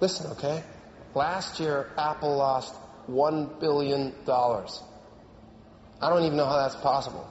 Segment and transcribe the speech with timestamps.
[0.00, 0.62] Listen, okay?
[1.14, 2.74] Last year, Apple lost
[3.10, 4.14] $1 billion.
[4.28, 7.26] I don't even know how that's possible.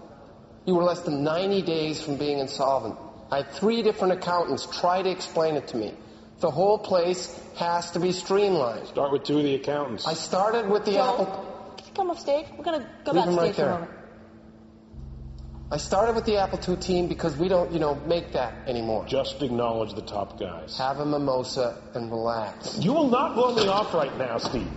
[0.66, 2.98] You were less than 90 days from being insolvent.
[3.32, 5.94] I had three different accountants try to explain it to me.
[6.40, 8.88] The whole place has to be streamlined.
[8.88, 10.08] Start with two of the accountants.
[10.08, 11.76] I started with the Joe, Apple.
[11.78, 12.46] Can come off stage?
[12.58, 13.92] We're gonna go Leave him backstage right for a moment.
[15.72, 19.06] I started with the Apple II team because we don't, you know, make that anymore.
[19.06, 20.76] Just acknowledge the top guys.
[20.80, 22.80] Have a mimosa and relax.
[22.80, 24.68] You will not blow me off right now, Steve.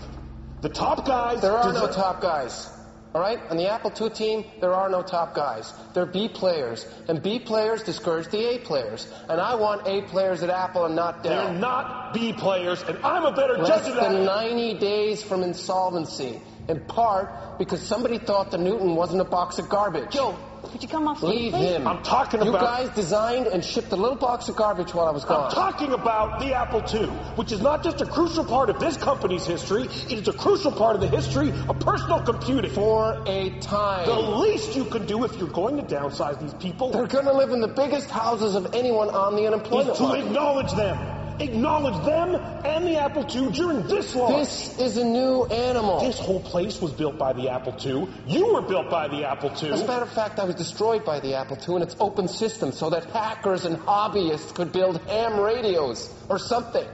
[0.61, 1.41] The top guys.
[1.41, 2.69] There are no top guys.
[3.15, 3.41] All right?
[3.49, 5.73] On the Apple II team, there are no top guys.
[5.95, 6.87] They're B players.
[7.09, 9.11] And B players discourage the A players.
[9.31, 13.25] And I want A players at Apple and not They're not B players, and I'm
[13.25, 14.45] a better Less judge of than that.
[14.45, 16.41] 90 days from insolvency.
[16.69, 20.11] In part because somebody thought the Newton wasn't a box of garbage.
[20.11, 20.39] Joe,
[20.71, 21.69] could you come off stage, Leave please?
[21.71, 21.87] him.
[21.87, 22.53] I'm talking about.
[22.53, 25.47] You guys designed and shipped a little box of garbage while I was gone.
[25.47, 28.97] I'm talking about the Apple II, which is not just a crucial part of this
[28.97, 32.71] company's history, it is a crucial part of the history of personal computing.
[32.73, 34.07] For a time.
[34.07, 37.33] The least you can do if you're going to downsize these people They're going to
[37.33, 40.27] live in the biggest houses of anyone on the unemployment is to line.
[40.27, 41.12] acknowledge them.
[41.43, 44.49] Acknowledge them and the Apple II during this launch.
[44.49, 46.01] This is a new animal.
[46.01, 48.07] This whole place was built by the Apple II.
[48.29, 49.73] You were built by the Apple II.
[49.73, 52.29] As a matter of fact, I was destroyed by the Apple II and its open
[52.29, 56.87] system so that hackers and hobbyists could build ham radios or something.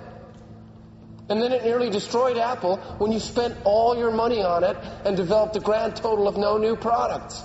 [1.29, 5.15] And then it nearly destroyed Apple when you spent all your money on it and
[5.15, 7.45] developed a grand total of no new products.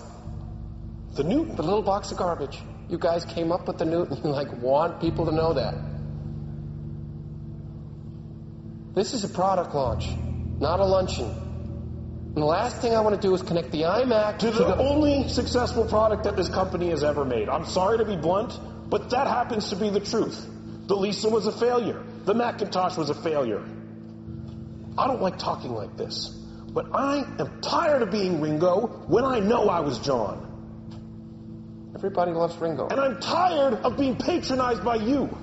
[1.15, 1.57] The Newton.
[1.57, 2.57] The little box of garbage.
[2.89, 4.17] You guys came up with the Newton.
[4.23, 5.92] You like want people to know that.
[8.93, 10.07] This is a product launch,
[10.59, 11.25] not a luncheon.
[11.25, 15.27] And the last thing I want to do is connect the iMac To the only
[15.29, 17.49] successful product that this company has ever made.
[17.49, 18.59] I'm sorry to be blunt,
[18.89, 20.47] but that happens to be the truth.
[20.87, 22.03] The Lisa was a failure.
[22.25, 23.63] The Macintosh was a failure.
[24.95, 26.29] I don't like talking like this,
[26.69, 30.51] but I am tired of being Ringo when I know I was John.
[31.95, 32.87] Everybody loves Ringo.
[32.89, 35.35] And I'm tired of being patronized by you.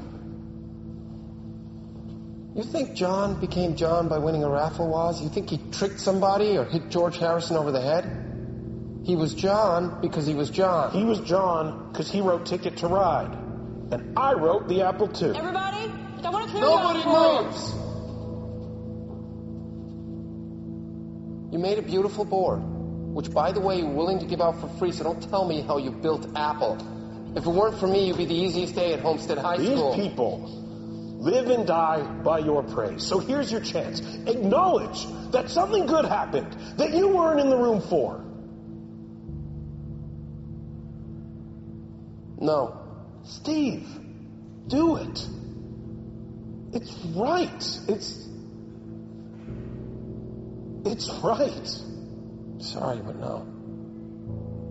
[2.60, 5.22] You think John became John by winning a raffle was?
[5.22, 8.04] You think he tricked somebody or hit George Harrison over the head?
[9.02, 10.90] He was John because he was John.
[10.90, 13.32] He was John because he wrote Ticket to Ride.
[13.92, 15.38] And I wrote the Apple II.
[15.38, 15.90] Everybody,
[16.22, 17.44] I want to clear Nobody you out.
[17.46, 17.72] moves!
[21.54, 24.68] You made a beautiful board, which, by the way, you're willing to give out for
[24.78, 26.76] free, so don't tell me how you built Apple.
[27.34, 29.96] If it weren't for me, you'd be the easiest day at Homestead High These School.
[29.96, 30.69] These people
[31.20, 33.02] live and die by your praise.
[33.02, 34.00] So here's your chance.
[34.26, 38.24] Acknowledge that something good happened that you weren't in the room for.
[42.40, 42.78] No.
[43.24, 43.86] Steve,
[44.66, 45.28] do it.
[46.72, 47.78] It's right.
[47.88, 48.26] It's.
[50.86, 51.68] It's right.
[52.62, 53.46] Sorry, but no.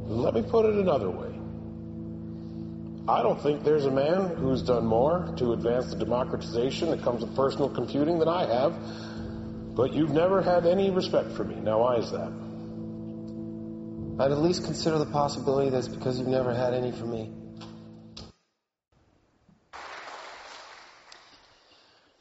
[0.05, 1.38] Let me put it another way.
[3.09, 7.21] I don't think there's a man who's done more to advance the democratization that comes
[7.21, 8.75] with personal computing than I have.
[9.75, 11.55] But you've never had any respect for me.
[11.55, 12.31] Now, why is that?
[14.19, 17.31] I'd at least consider the possibility that it's because you've never had any for me.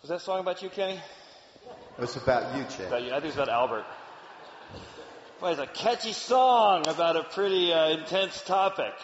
[0.00, 0.98] Was that song about you, Kenny?
[1.98, 2.86] It's about you, Chad.
[2.86, 3.10] About you?
[3.10, 3.84] I think it's about Albert.
[5.42, 8.94] Well, it's a catchy song about a pretty uh, intense topic.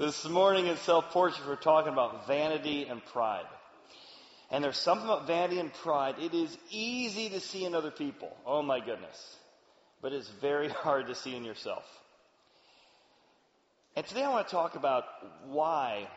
[0.00, 3.44] This morning in Self Portrait, we're talking about vanity and pride.
[4.50, 6.14] And there's something about vanity and pride.
[6.18, 8.34] It is easy to see in other people.
[8.46, 9.36] Oh my goodness.
[10.00, 11.84] But it's very hard to see in yourself.
[13.94, 15.04] And today I want to talk about
[15.44, 16.08] why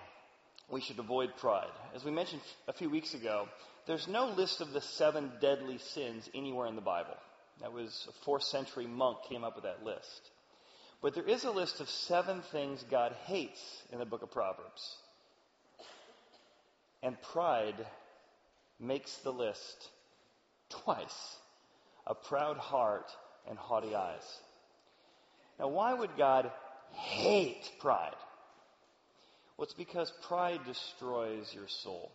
[0.71, 1.67] we should avoid pride.
[1.93, 3.49] As we mentioned a few weeks ago,
[3.85, 7.17] there's no list of the seven deadly sins anywhere in the Bible.
[7.59, 10.29] That was a fourth century monk came up with that list.
[11.03, 13.61] But there is a list of seven things God hates
[13.91, 14.95] in the book of Proverbs.
[17.03, 17.75] And pride
[18.79, 19.89] makes the list
[20.69, 21.35] twice.
[22.07, 23.11] A proud heart
[23.49, 24.39] and haughty eyes.
[25.59, 26.49] Now, why would God
[26.93, 28.15] hate pride?
[29.57, 32.11] Well, it's because pride destroys your soul.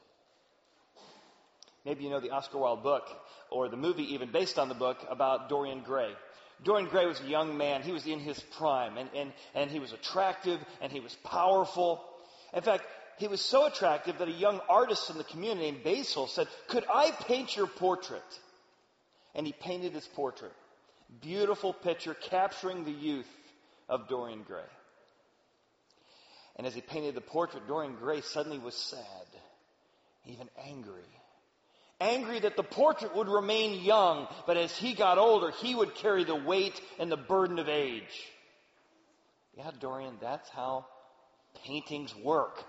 [1.84, 3.04] Maybe you know the Oscar Wilde book,
[3.50, 6.12] or the movie even based on the book, about Dorian Gray.
[6.64, 7.82] Dorian Gray was a young man.
[7.82, 12.04] He was in his prime, and, and, and he was attractive, and he was powerful.
[12.52, 12.84] In fact,
[13.18, 16.84] he was so attractive that a young artist in the community named Basil said, Could
[16.92, 18.22] I paint your portrait?
[19.34, 20.52] And he painted his portrait.
[21.20, 23.28] Beautiful picture capturing the youth
[23.88, 24.60] of Dorian Gray.
[26.56, 29.26] And as he painted the portrait, Dorian Gray suddenly was sad,
[30.26, 31.02] even angry.
[32.00, 36.22] Angry that the portrait would remain young, but as he got older, he would carry
[36.22, 38.26] the weight and the burden of age.
[39.56, 40.86] Yeah, Dorian, that's how
[41.64, 42.62] paintings work.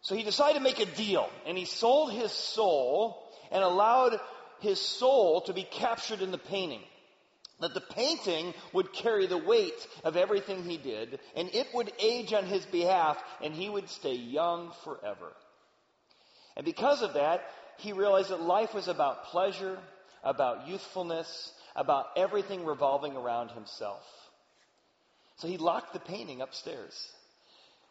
[0.00, 4.18] So he decided to make a deal, and he sold his soul and allowed
[4.60, 6.82] his soul to be captured in the painting.
[7.60, 12.32] That the painting would carry the weight of everything he did, and it would age
[12.32, 15.32] on his behalf, and he would stay young forever.
[16.56, 17.44] And because of that,
[17.78, 19.78] he realized that life was about pleasure,
[20.22, 24.02] about youthfulness, about everything revolving around himself.
[25.36, 26.94] So he locked the painting upstairs.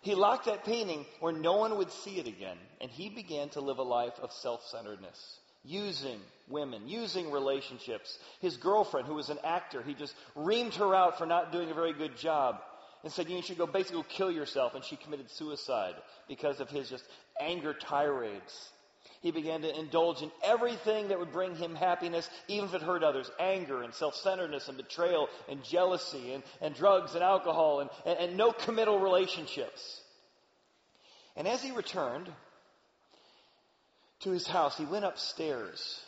[0.01, 3.61] He locked that painting where no one would see it again, and he began to
[3.61, 6.19] live a life of self centeredness using
[6.49, 8.17] women, using relationships.
[8.41, 11.73] His girlfriend, who was an actor, he just reamed her out for not doing a
[11.73, 12.59] very good job
[13.03, 14.75] and said, you should go basically kill yourself.
[14.75, 15.95] And she committed suicide
[16.27, 17.05] because of his just
[17.39, 18.71] anger tirades.
[19.23, 23.03] He began to indulge in everything that would bring him happiness, even if it hurt
[23.03, 23.31] others.
[23.39, 28.37] Anger and self-centeredness and betrayal and jealousy and, and drugs and alcohol and, and, and
[28.37, 30.01] no committal relationships.
[31.37, 32.29] And as he returned,
[34.23, 36.01] to his house, he went upstairs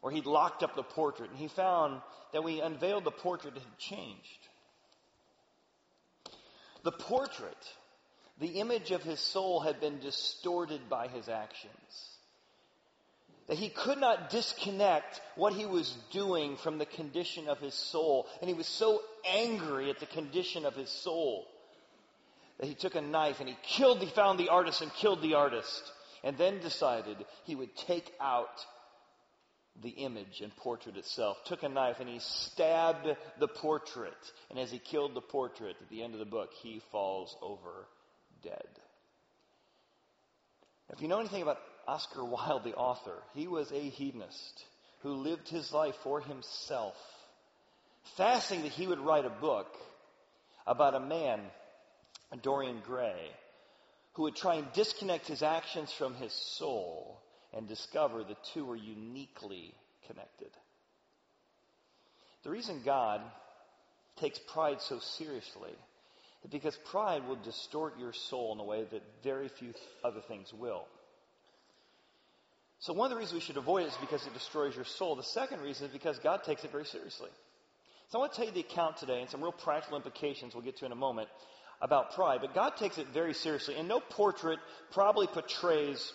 [0.00, 2.00] where he'd locked up the portrait and he found
[2.32, 4.48] that when he unveiled the portrait, it had changed.
[6.84, 7.74] The portrait,
[8.38, 12.17] the image of his soul had been distorted by his actions.
[13.48, 18.26] That he could not disconnect what he was doing from the condition of his soul.
[18.40, 21.46] And he was so angry at the condition of his soul
[22.58, 25.34] that he took a knife and he killed, he found the artist and killed the
[25.34, 25.82] artist
[26.22, 28.64] and then decided he would take out
[29.82, 33.06] the image and portrait itself, took a knife and he stabbed
[33.38, 34.12] the portrait.
[34.50, 37.86] And as he killed the portrait at the end of the book, he falls over
[38.42, 38.66] dead.
[40.90, 44.62] If you know anything about Oscar Wilde, the author, he was a hedonist
[45.00, 46.96] who lived his life for himself.
[48.16, 49.74] fasting that he would write a book
[50.66, 51.40] about a man,
[52.42, 53.30] Dorian Gray,
[54.12, 57.20] who would try and disconnect his actions from his soul
[57.54, 59.74] and discover the two were uniquely
[60.06, 60.50] connected.
[62.44, 63.22] The reason God
[64.16, 65.72] takes pride so seriously
[66.44, 69.72] is because pride will distort your soul in a way that very few
[70.04, 70.86] other things will.
[72.80, 75.16] So one of the reasons we should avoid it is because it destroys your soul.
[75.16, 77.30] The second reason is because God takes it very seriously.
[78.08, 80.64] So I want to tell you the account today and some real practical implications we'll
[80.64, 81.28] get to in a moment
[81.80, 83.74] about pride, but God takes it very seriously.
[83.76, 84.58] And no portrait
[84.92, 86.12] probably portrays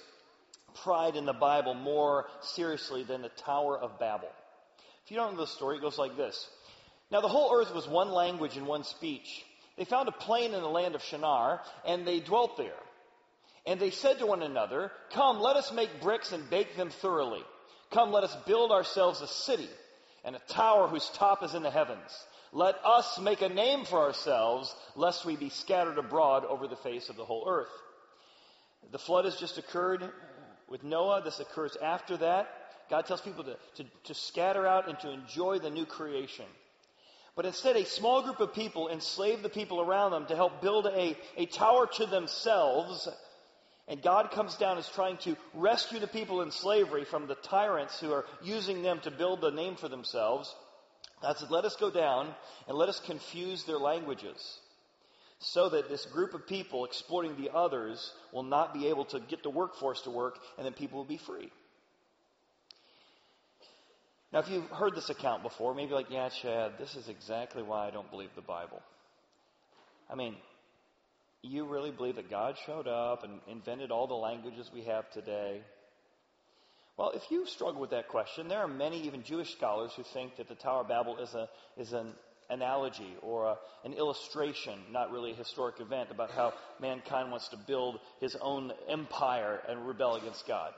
[0.84, 4.30] pride in the Bible more seriously than the Tower of Babel.
[5.06, 6.50] If you don't know the story, it goes like this.
[7.12, 9.44] Now the whole earth was one language and one speech.
[9.78, 12.74] They found a plain in the land of Shinar, and they dwelt there.
[13.66, 17.44] And they said to one another, Come, let us make bricks and bake them thoroughly.
[17.92, 19.70] Come, let us build ourselves a city
[20.24, 22.26] and a tower whose top is in the heavens.
[22.52, 27.10] Let us make a name for ourselves, lest we be scattered abroad over the face
[27.10, 27.72] of the whole earth.
[28.92, 30.04] The flood has just occurred
[30.70, 31.22] with Noah.
[31.24, 32.50] This occurs after that.
[32.90, 36.46] God tells people to, to, to scatter out and to enjoy the new creation.
[37.36, 40.86] But instead, a small group of people enslave the people around them to help build
[40.86, 43.08] a, a tower to themselves.
[43.88, 48.00] And God comes down as trying to rescue the people in slavery from the tyrants
[48.00, 50.54] who are using them to build a name for themselves.
[51.22, 52.34] God said, let us go down
[52.68, 54.60] and let us confuse their languages
[55.40, 59.44] so that this group of people exploiting the others will not be able to get
[59.44, 61.52] the workforce to work and then people will be free.
[64.32, 67.88] Now, if you've heard this account before, maybe like, yeah, Chad, this is exactly why
[67.88, 68.82] I don't believe the Bible.
[70.10, 70.36] I mean,
[71.44, 75.62] you really believe that God showed up and invented all the languages we have today?
[76.96, 80.38] Well, if you struggle with that question, there are many, even Jewish scholars, who think
[80.38, 82.14] that the Tower of Babel is, a, is an
[82.50, 87.58] analogy or a, an illustration, not really a historic event, about how mankind wants to
[87.58, 90.72] build his own empire and rebel against God.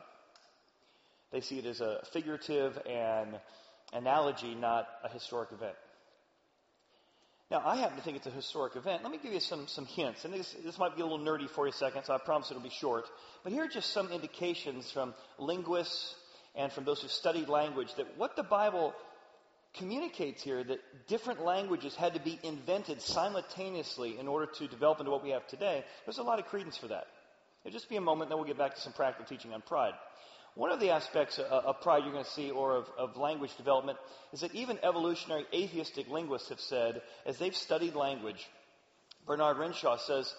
[1.31, 3.37] They see it as a figurative and
[3.93, 5.75] analogy, not a historic event.
[7.51, 9.03] Now, I happen to think it's a historic event.
[9.03, 10.25] Let me give you some, some hints.
[10.25, 12.63] And this, this might be a little nerdy for a second, so I promise it'll
[12.63, 13.05] be short.
[13.43, 16.15] But here are just some indications from linguists
[16.55, 18.95] and from those who studied language that what the Bible
[19.75, 25.11] communicates here that different languages had to be invented simultaneously in order to develop into
[25.11, 25.83] what we have today.
[26.05, 27.05] There's a lot of credence for that.
[27.63, 29.93] It'll just be a moment, then we'll get back to some practical teaching on pride.
[30.55, 33.55] One of the aspects uh, of pride you're going to see, or of, of, language
[33.57, 33.97] development,
[34.31, 38.47] is that even evolutionary atheistic linguists have said, as they've studied language,
[39.27, 40.33] Bernard Renshaw says,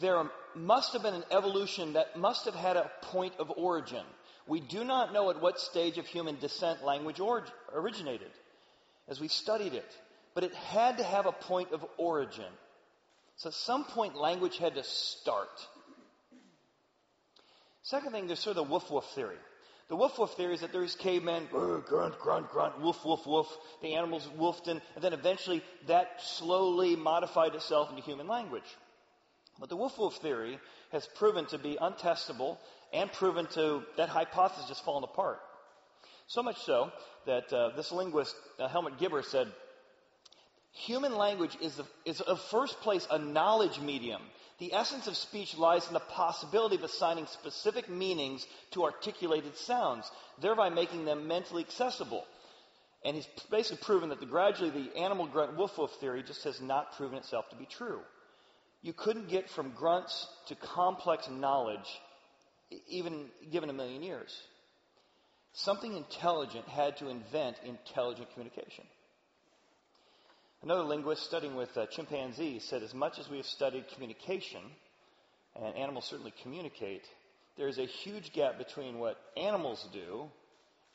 [0.00, 0.22] there
[0.54, 4.04] must have been an evolution that must have had a point of origin,
[4.46, 8.30] We do not know at what stage of human descent language or- originated
[9.06, 9.90] as we studied it,
[10.34, 12.52] but it had to have a point of origin.
[13.36, 15.68] So at some point, language had to start.
[17.82, 19.36] Second thing, there's sort of the woof woof theory.
[19.88, 23.46] The woof woof theory is that there's cavemen, "Grr, grunt, grunt, grunt, woof, woof, woof.
[23.80, 28.76] The animals woofed, and, and then eventually that slowly modified itself into human language.
[29.58, 30.58] But the woof woof theory
[30.92, 32.58] has proven to be untestable
[32.92, 35.40] and proven to, that hypothesis has fallen apart.
[36.26, 36.92] So much so
[37.26, 39.48] that uh, this linguist, uh, Helmut Gipper, said,
[40.72, 44.22] Human language is, the, is of first place a knowledge medium.
[44.58, 50.10] The essence of speech lies in the possibility of assigning specific meanings to articulated sounds,
[50.40, 52.24] thereby making them mentally accessible.
[53.04, 56.60] And he's basically proven that the, gradually the animal grunt woof woof theory just has
[56.60, 58.00] not proven itself to be true.
[58.82, 61.88] You couldn't get from grunts to complex knowledge
[62.88, 64.36] even given a million years.
[65.52, 68.84] Something intelligent had to invent intelligent communication.
[70.62, 74.60] Another linguist studying with uh, chimpanzees said as much as we have studied communication,
[75.54, 77.04] and animals certainly communicate,
[77.56, 80.28] there is a huge gap between what animals do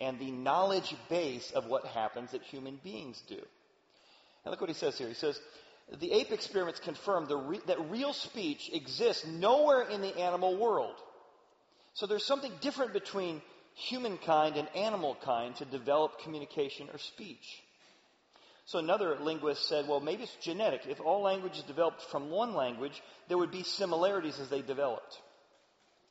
[0.02, 3.40] and the knowledge base of what happens that human beings do.
[4.44, 5.08] And look what he says here.
[5.08, 5.40] He says,
[6.00, 10.96] the ape experiments confirm re- that real speech exists nowhere in the animal world.
[11.94, 13.42] So there's something different between
[13.76, 17.62] humankind and animal kind to develop communication or speech.
[18.66, 20.82] So another linguist said, well, maybe it's genetic.
[20.88, 25.18] If all languages developed from one language, there would be similarities as they developed.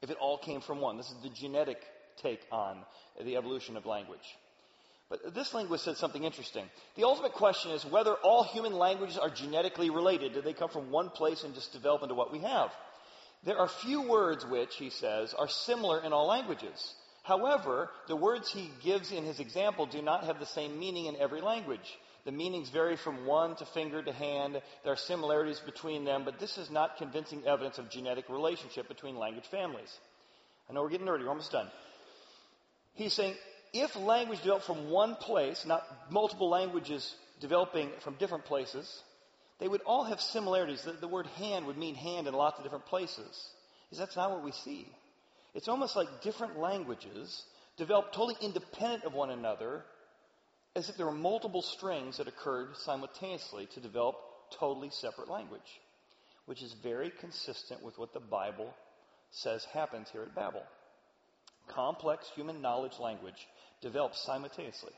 [0.02, 0.97] If it all came from one.
[0.97, 1.78] This is the genetic
[2.23, 2.78] take on
[3.25, 4.18] the evolution of language.
[5.09, 6.64] But this linguist said something interesting.
[6.97, 10.32] The ultimate question is whether all human languages are genetically related.
[10.32, 12.71] Did they come from one place and just develop into what we have?
[13.44, 16.94] There are few words which, he says, are similar in all languages.
[17.25, 21.16] However, the words he gives in his example do not have the same meaning in
[21.16, 21.99] every language.
[22.24, 24.60] The meanings vary from one to finger to hand.
[24.84, 29.16] There are similarities between them, but this is not convincing evidence of genetic relationship between
[29.16, 29.92] language families.
[30.70, 31.68] I know we're getting nerdy, we're almost done.
[32.94, 33.34] He's saying
[33.72, 39.02] if language developed from one place, not multiple languages developing from different places,
[39.58, 40.82] they would all have similarities.
[40.82, 43.50] The, the word hand would mean hand in lots of different places.
[43.88, 44.86] Because that's not what we see.
[45.54, 47.44] It's almost like different languages
[47.76, 49.84] developed totally independent of one another,
[50.74, 54.16] as if there were multiple strings that occurred simultaneously to develop
[54.58, 55.60] totally separate language,
[56.46, 58.72] which is very consistent with what the Bible
[59.30, 60.62] says happens here at Babel.
[61.68, 63.46] Complex human knowledge language
[63.80, 64.92] develops simultaneously.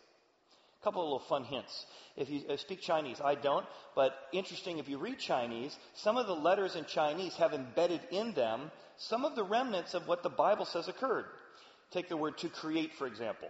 [0.80, 1.86] A couple of little fun hints.
[2.16, 3.66] If you uh, speak Chinese, I don't,
[3.96, 8.34] but interesting if you read Chinese, some of the letters in Chinese have embedded in
[8.34, 11.24] them some of the remnants of what the Bible says occurred.
[11.90, 13.48] Take the word to create, for example.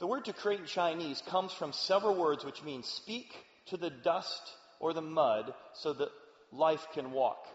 [0.00, 3.32] The word to create in Chinese comes from several words which mean speak
[3.66, 4.42] to the dust
[4.80, 6.08] or the mud so that
[6.52, 7.46] life can walk.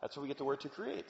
[0.00, 1.06] That's where we get the word to create.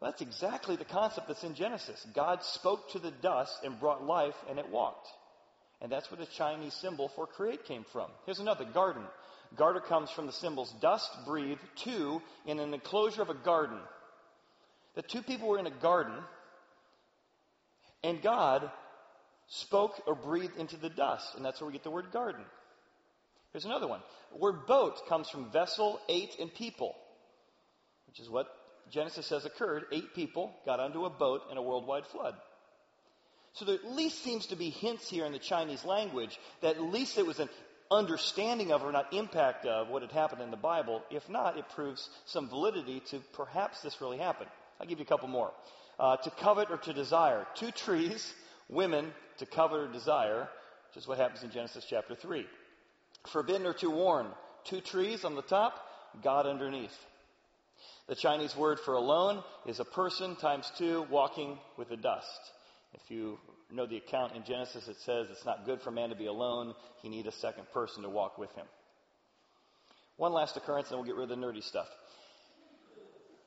[0.00, 2.06] Well, that's exactly the concept that's in Genesis.
[2.14, 5.08] God spoke to the dust and brought life and it walked.
[5.82, 8.10] And that's where the Chinese symbol for create came from.
[8.24, 9.02] Here's another garden.
[9.56, 13.78] Garter comes from the symbols dust, breathe, two, in an enclosure of a garden.
[14.94, 16.14] The two people were in a garden,
[18.02, 18.70] and God
[19.48, 22.44] spoke or breathed into the dust, and that's where we get the word garden.
[23.52, 24.00] Here's another one.
[24.32, 26.94] The word boat comes from vessel, eight, and people,
[28.06, 28.46] which is what
[28.90, 29.84] Genesis says occurred.
[29.92, 32.34] Eight people got onto a boat in a worldwide flood.
[33.54, 36.82] So there at least seems to be hints here in the Chinese language that at
[36.82, 37.48] least it was an
[37.90, 41.02] understanding of or not impact of what had happened in the Bible.
[41.10, 44.50] If not, it proves some validity to perhaps this really happened.
[44.80, 45.52] I'll give you a couple more.
[46.00, 47.46] Uh, to covet or to desire.
[47.56, 48.32] Two trees,
[48.70, 50.48] women, to covet or desire,
[50.88, 52.46] which is what happens in Genesis chapter 3.
[53.30, 54.26] Forbidden or to warn.
[54.64, 55.74] Two trees on the top,
[56.24, 56.96] God underneath.
[58.08, 62.40] The Chinese word for alone is a person times two walking with the dust.
[62.94, 63.38] If you
[63.70, 66.74] know the account in Genesis, it says it's not good for man to be alone.
[67.02, 68.64] He needs a second person to walk with him.
[70.16, 71.88] One last occurrence, and we'll get rid of the nerdy stuff.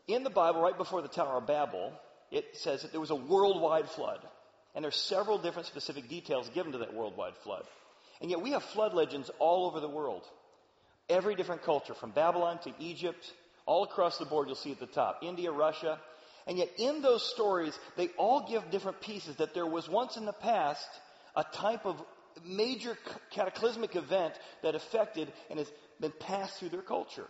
[0.07, 1.93] In the Bible, right before the Tower of Babel,
[2.33, 4.19] it says that there was a worldwide flood.
[4.75, 7.63] And there's several different specific details given to that worldwide flood.
[8.21, 10.23] And yet we have flood legends all over the world.
[11.09, 13.31] Every different culture, from Babylon to Egypt,
[13.67, 15.19] all across the board, you'll see at the top.
[15.21, 15.99] India, Russia,
[16.47, 20.25] and yet in those stories, they all give different pieces that there was once in
[20.25, 20.87] the past
[21.35, 22.01] a type of
[22.43, 22.97] major
[23.31, 25.71] cataclysmic event that affected and has
[26.01, 27.27] been passed through their culture.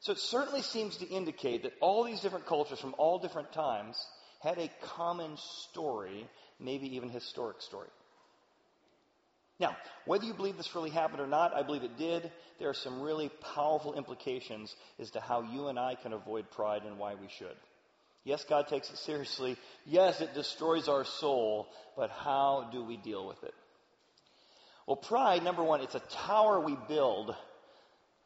[0.00, 3.96] So it certainly seems to indicate that all these different cultures from all different times
[4.40, 5.36] had a common
[5.70, 6.28] story,
[6.60, 7.88] maybe even historic story.
[9.60, 12.30] Now, whether you believe this really happened or not, I believe it did.
[12.60, 16.82] There are some really powerful implications as to how you and I can avoid pride
[16.84, 17.56] and why we should.
[18.22, 19.56] Yes, God takes it seriously.
[19.84, 23.54] Yes, it destroys our soul, but how do we deal with it?
[24.86, 27.34] Well, pride, number one, it's a tower we build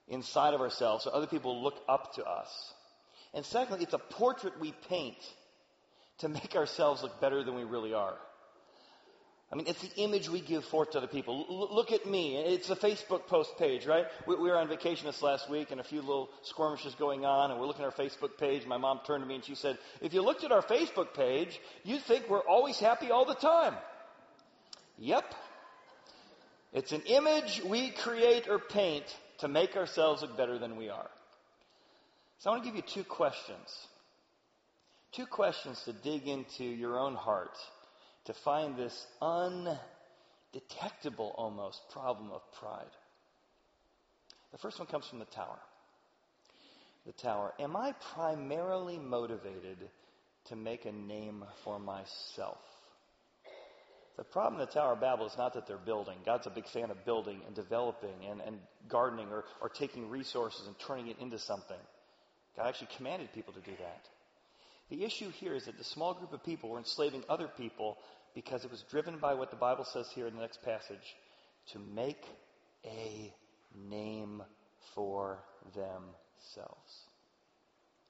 [0.09, 2.73] inside of ourselves so other people look up to us.
[3.35, 5.17] And secondly, it's a portrait we paint
[6.19, 8.17] to make ourselves look better than we really are.
[9.53, 11.45] I mean, it's the image we give forth to other people.
[11.47, 12.39] L- look at me.
[12.39, 14.07] It's a Facebook post page, right?
[14.27, 17.51] We, we, were on vacation this last week and a few little skirmishes going on
[17.51, 18.65] and we're looking at our Facebook page.
[18.65, 21.61] My mom turned to me and she said, if you looked at our Facebook page,
[21.85, 23.75] you'd think we're always happy all the time.
[24.97, 25.35] Yep.
[26.73, 29.05] It's an image we create or paint
[29.43, 31.11] to make ourselves look better than we are.
[32.39, 33.69] So I want to give you two questions.
[35.13, 37.59] Two questions to dig into your own heart
[38.27, 42.87] to find this undetectable almost problem of pride.
[44.53, 45.59] The first one comes from the tower.
[47.05, 47.53] The tower.
[47.59, 49.79] Am I primarily motivated
[50.47, 52.61] to make a name for myself?
[54.17, 56.19] The problem in the Tower of Babel is not that they're building.
[56.25, 60.67] God's a big fan of building and developing and, and gardening or, or taking resources
[60.67, 61.79] and turning it into something.
[62.57, 64.09] God actually commanded people to do that.
[64.91, 67.97] The issue here is that the small group of people were enslaving other people
[68.35, 71.17] because it was driven by what the Bible says here in the next passage
[71.73, 72.23] to make
[72.85, 73.33] a
[73.89, 74.43] name
[74.95, 75.39] for
[75.75, 77.07] themselves.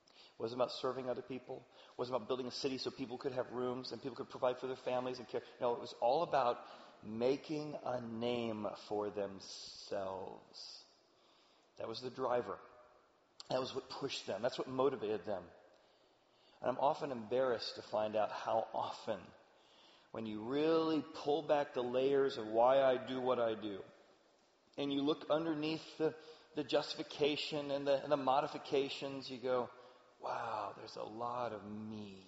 [0.07, 1.63] It wasn't about serving other people.
[1.99, 4.67] Wasn't about building a city so people could have rooms and people could provide for
[4.67, 5.43] their families and care.
[5.61, 6.59] No, it was all about
[7.05, 10.83] making a name for themselves.
[11.79, 12.59] That was the driver.
[13.51, 14.41] That was what pushed them.
[14.43, 15.43] That's what motivated them.
[16.61, 19.19] And I'm often embarrassed to find out how often,
[20.13, 23.79] when you really pull back the layers of why I do what I do,
[24.79, 26.15] and you look underneath the,
[26.55, 29.69] the justification and the, and the modifications, you go,
[30.23, 32.25] wow, there's a lot of me.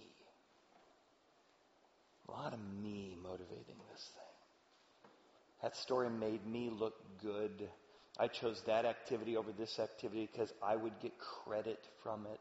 [2.29, 5.11] A lot of me motivating this thing.
[5.63, 7.69] That story made me look good.
[8.19, 11.13] I chose that activity over this activity because I would get
[11.45, 12.41] credit from it.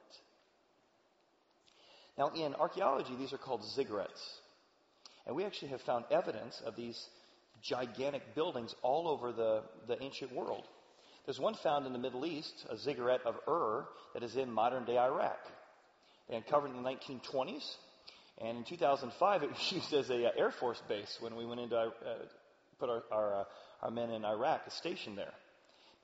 [2.18, 4.22] Now, in archaeology, these are called ziggurats.
[5.26, 7.00] And we actually have found evidence of these
[7.62, 10.66] gigantic buildings all over the, the ancient world.
[11.26, 14.86] There's one found in the Middle East, a ziggurat of Ur, that is in modern
[14.86, 15.40] day Iraq.
[16.30, 17.64] They uncovered it in the 1920s,
[18.40, 21.62] and in 2005 it was used as a uh, Air Force base when we went
[21.62, 21.90] into uh,
[22.80, 23.44] put our our, uh,
[23.84, 25.34] our men in Iraq, a station there.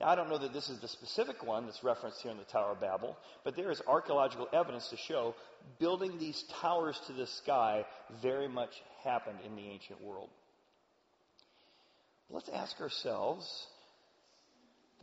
[0.00, 2.44] Now, I don't know that this is the specific one that's referenced here in the
[2.44, 5.34] Tower of Babel, but there is archaeological evidence to show
[5.78, 7.84] building these towers to the sky
[8.22, 8.70] very much
[9.04, 10.30] happened in the ancient world.
[12.30, 13.66] Let's ask ourselves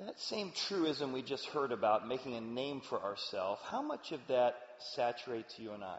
[0.06, 4.20] that same truism we just heard about, making a name for ourselves, how much of
[4.28, 4.56] that
[4.94, 5.98] saturates you and I?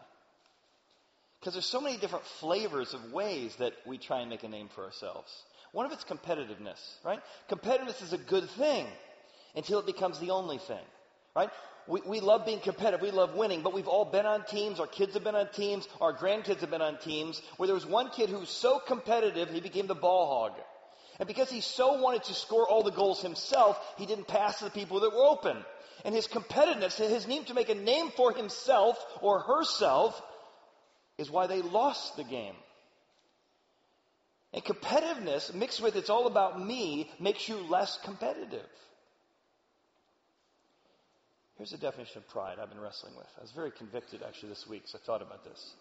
[1.39, 4.69] Because there's so many different flavors of ways that we try and make a name
[4.73, 5.31] for ourselves.
[5.71, 7.19] One of it's competitiveness, right?
[7.49, 8.85] Competitiveness is a good thing
[9.55, 10.83] until it becomes the only thing,
[11.35, 11.49] right?
[11.87, 13.01] We, we love being competitive.
[13.01, 14.79] We love winning, but we've all been on teams.
[14.79, 15.87] Our kids have been on teams.
[16.01, 19.49] Our grandkids have been on teams where there was one kid who was so competitive,
[19.49, 20.59] he became the ball hog.
[21.19, 24.63] And because he so wanted to score all the goals himself, he didn't pass to
[24.63, 25.57] the people that were open.
[26.05, 30.19] And his competitiveness, his need to make a name for himself or herself,
[31.17, 32.55] is why they lost the game.
[34.53, 38.65] And competitiveness mixed with it's all about me makes you less competitive.
[41.57, 43.27] Here's a definition of pride I've been wrestling with.
[43.37, 45.73] I was very convicted actually this week, so I thought about this.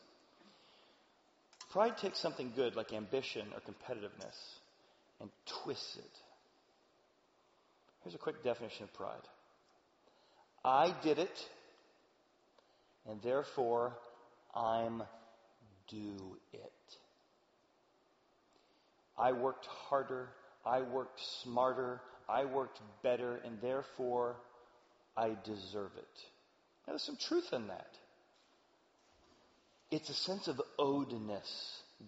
[1.71, 4.35] Pride takes something good like ambition or competitiveness
[5.21, 5.31] and
[5.63, 6.11] twists it.
[8.03, 9.27] Here's a quick definition of pride
[10.65, 11.39] I did it,
[13.09, 13.95] and therefore
[14.55, 15.03] I'm
[15.89, 16.73] do it.
[19.19, 20.29] I worked harder,
[20.65, 24.37] I worked smarter, I worked better, and therefore
[25.17, 26.17] I deserve it.
[26.87, 27.91] Now, there's some truth in that.
[29.91, 31.49] It's a sense of owedness.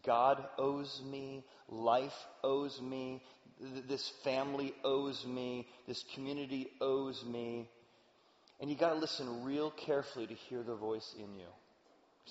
[0.04, 3.22] God owes me, life owes me,
[3.88, 7.68] this family owes me, this community owes me.
[8.60, 11.46] And you got to listen real carefully to hear the voice in you.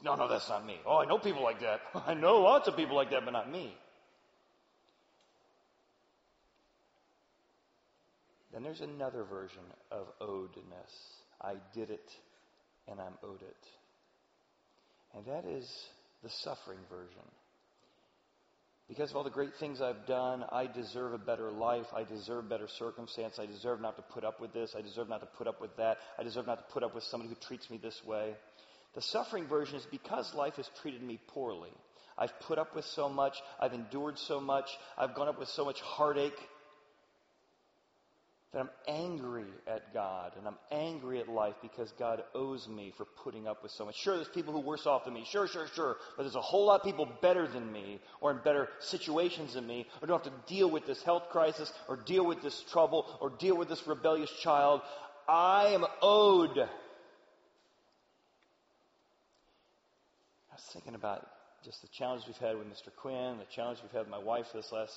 [0.04, 0.78] No, no, that's not me.
[0.86, 1.82] Oh, I know people like that.
[2.08, 3.76] I know lots of people like that, but not me.
[8.54, 10.92] Then there's another version of owedness.
[11.42, 12.10] I did it
[12.88, 13.66] and I'm owed it.
[15.16, 15.70] And that is
[16.24, 17.24] the suffering version.
[18.90, 21.86] Because of all the great things I've done, I deserve a better life.
[21.96, 23.38] I deserve better circumstance.
[23.38, 24.74] I deserve not to put up with this.
[24.76, 25.98] I deserve not to put up with that.
[26.18, 28.34] I deserve not to put up with somebody who treats me this way.
[28.96, 31.70] The suffering version is because life has treated me poorly.
[32.18, 33.36] I've put up with so much.
[33.60, 34.66] I've endured so much.
[34.98, 36.40] I've gone up with so much heartache
[38.52, 43.06] that I'm angry at God and I'm angry at life because God owes me for
[43.06, 43.96] putting up with so much.
[43.96, 45.24] Sure, there's people who are worse off than me.
[45.30, 45.98] Sure, sure, sure.
[46.18, 49.68] But there's a whole lot of people better than me or in better situations than
[49.68, 53.06] me or don't have to deal with this health crisis or deal with this trouble
[53.22, 54.82] or deal with this rebellious child.
[55.28, 56.58] I am owed.
[56.58, 56.68] I
[60.56, 61.28] was thinking about
[61.64, 62.90] just the challenges we've had with Mr.
[62.96, 64.94] Quinn, the challenge we've had with my wife this last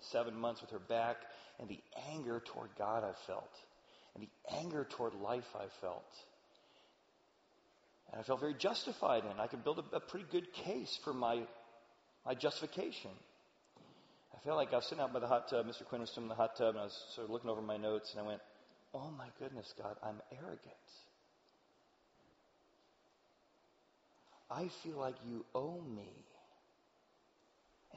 [0.00, 1.16] seven months with her back,
[1.58, 1.80] and the
[2.12, 3.50] anger toward God I've felt,
[4.14, 6.04] and the anger toward life I've felt.
[8.12, 9.40] And I felt very justified in.
[9.40, 11.42] I could build a, a pretty good case for my,
[12.24, 13.10] my justification.
[14.34, 15.66] I felt like I was sitting out by the hot tub.
[15.66, 15.84] Mr.
[15.84, 17.76] Quinn was sitting in the hot tub, and I was sort of looking over my
[17.76, 18.40] notes, and I went,
[18.94, 20.60] Oh my goodness, God, I'm arrogant.
[24.50, 26.24] I feel like you owe me.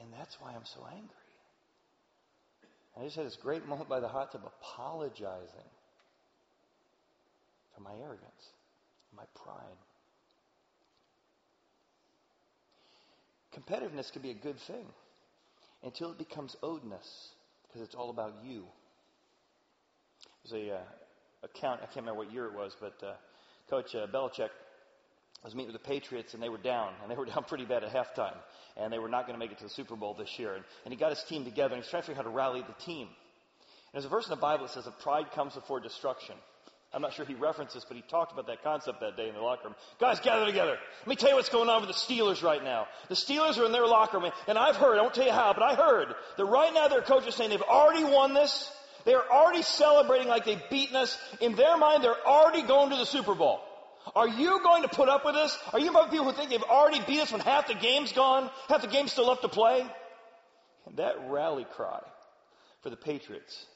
[0.00, 1.29] And that's why I'm so angry.
[2.98, 5.70] I just had this great moment by the hot tub apologizing
[7.74, 8.50] for my arrogance,
[9.16, 9.76] my pride.
[13.56, 14.86] Competitiveness can be a good thing
[15.82, 17.28] until it becomes owedness
[17.66, 18.64] because it's all about you.
[20.44, 20.80] There's a uh,
[21.42, 23.12] account, I can't remember what year it was, but uh,
[23.68, 24.50] Coach uh, Belichick
[25.44, 27.84] was meeting with the Patriots and they were down, and they were down pretty bad
[27.84, 28.36] at halftime,
[28.76, 30.54] and they were not going to make it to the Super Bowl this year.
[30.54, 32.36] And, and he got his team together, and he's trying to figure out how to
[32.36, 33.06] rally the team.
[33.06, 36.36] And there's a verse in the Bible that says that pride comes before destruction.
[36.92, 39.34] I'm not sure he referenced this, but he talked about that concept that day in
[39.34, 39.76] the locker room.
[40.00, 40.76] Guys, gather together.
[41.00, 42.88] Let me tell you what's going on with the Steelers right now.
[43.08, 45.52] The Steelers are in their locker room, and I've heard, I won't tell you how,
[45.52, 48.72] but I heard that right now their coach is saying they've already won this.
[49.04, 51.16] They're already celebrating like they've beaten us.
[51.40, 53.60] In their mind, they're already going to the Super Bowl.
[54.14, 55.56] Are you going to put up with this?
[55.72, 58.50] Are you among people who think they've already beat us when half the game's gone?
[58.68, 59.86] Half the game's still left to play?
[60.86, 62.00] And that rally cry
[62.82, 63.66] for the Patriots,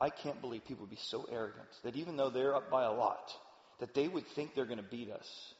[0.00, 2.92] I can't believe people would be so arrogant that even though they're up by a
[2.92, 3.32] lot,
[3.80, 5.54] that they would think they're going to beat us.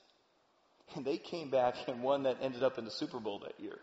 [0.94, 3.78] And they came back and won that ended up in the Super Bowl that year.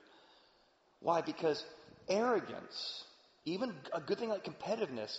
[1.00, 1.22] Why?
[1.22, 1.64] Because
[2.10, 3.04] arrogance,
[3.46, 5.18] even a good thing like competitiveness,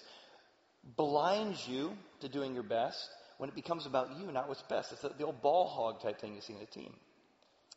[0.96, 4.92] blinds you to doing your best when it becomes about you, not what's best.
[4.92, 6.92] It's the old ball hog type thing you see in a team.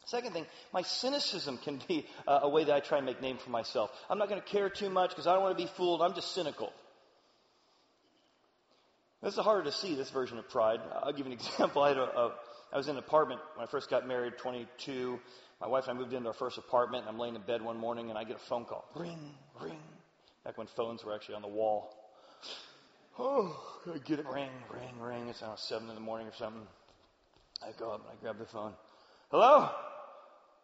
[0.06, 3.38] Second thing, my cynicism can be uh, a way that I try and make name
[3.38, 3.91] for myself.
[4.10, 6.02] I'm not going to care too much because I don't want to be fooled.
[6.02, 6.74] I'm just cynical.
[9.21, 10.80] This is harder to see, this version of pride.
[11.04, 11.84] I'll give an example.
[11.84, 12.34] I, a, a,
[12.74, 15.19] I was in an apartment when I first got married, 22.
[15.62, 17.78] My wife and I moved into our first apartment, and I'm laying in bed one
[17.78, 18.89] morning, and I get a phone call.
[18.95, 19.78] Ring, ring.
[20.43, 21.95] Back when phones were actually on the wall.
[23.19, 23.56] Oh,
[23.93, 24.26] I get it.
[24.26, 25.28] Ring, ring, ring.
[25.28, 26.62] It's around 7 in the morning or something.
[27.62, 28.74] I go up and I grab the phone.
[29.30, 29.69] Hello?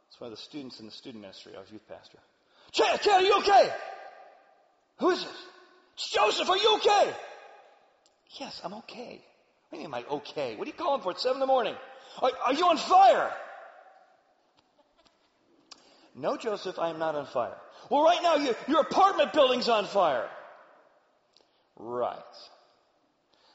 [0.10, 1.54] It's one of the students in the student ministry.
[1.56, 2.20] I was youth pastor.
[2.72, 3.72] Chad, Chad, are you okay?
[5.00, 5.46] Who is this?
[5.94, 7.14] It's Joseph, are you okay?
[8.40, 9.22] Yes, I'm okay.
[9.70, 10.56] What do you mean, am I okay?
[10.56, 11.76] What are you calling for at 7 in the morning?
[12.22, 13.32] Are, are you on fire?
[16.16, 17.56] No, Joseph, I am not on fire.
[17.92, 20.28] Well, right now, your, your apartment building's on fire.
[21.78, 22.18] Right.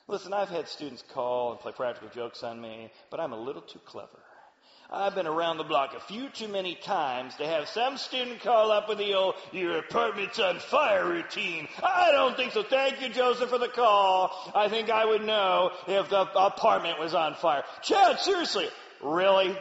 [0.09, 3.63] Listen, I've had students call and play practical jokes on me, but I'm a little
[3.63, 4.09] too clever.
[4.91, 8.71] I've been around the block a few too many times to have some student call
[8.71, 11.67] up with the old, your apartment's on fire routine.
[11.83, 12.63] I don't think so.
[12.63, 14.53] Thank you, Joseph, for the call.
[14.55, 17.65] I think I would know if the apartment was on fire.
[17.83, 18.69] Chad, seriously.
[19.01, 19.57] Really?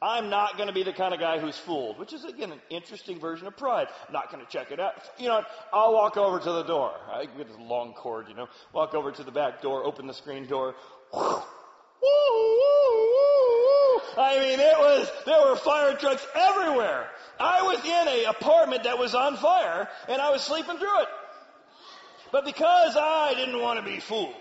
[0.00, 2.60] I'm not going to be the kind of guy who's fooled, which is again an
[2.68, 3.88] interesting version of pride.
[4.06, 4.94] I'm not going to check it out.
[5.18, 6.92] You know, I'll walk over to the door.
[7.10, 10.14] I get this long cord, you know, walk over to the back door, open the
[10.14, 10.74] screen door.
[14.18, 17.08] I mean, it was, there were fire trucks everywhere.
[17.38, 21.08] I was in a apartment that was on fire and I was sleeping through it.
[22.32, 24.34] But because I didn't want to be fooled,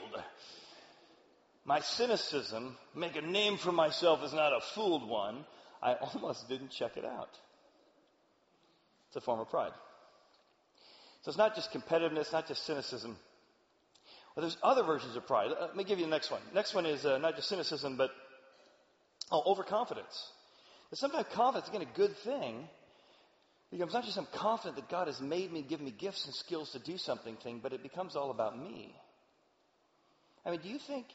[1.65, 5.45] my cynicism, make a name for myself as not a fooled one,
[5.81, 7.29] I almost didn't check it out.
[9.07, 9.71] It's a form of pride.
[11.23, 13.17] So it's not just competitiveness, not just cynicism.
[14.35, 15.51] Well, there's other versions of pride.
[15.59, 16.41] Let me give you the next one.
[16.53, 18.11] Next one is uh, not just cynicism, but
[19.31, 20.31] oh, overconfidence.
[20.93, 22.69] Sometimes confidence, again, a good thing,
[23.71, 26.71] becomes not just I'm confident that God has made me, given me gifts and skills
[26.71, 28.95] to do something thing, but it becomes all about me.
[30.45, 31.07] I mean, do you think